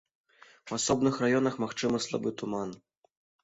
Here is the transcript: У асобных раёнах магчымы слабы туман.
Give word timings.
У 0.71 0.77
асобных 0.77 1.21
раёнах 1.25 1.61
магчымы 1.67 2.03
слабы 2.09 2.29
туман. 2.43 2.69